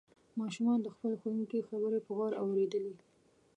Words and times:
ماشومانو 0.39 0.83
د 0.85 0.87
خپل 0.95 1.11
ښوونکي 1.21 1.59
خبرې 1.69 1.99
په 2.05 2.11
غور 2.17 2.31
اوریدلې. 2.43 2.93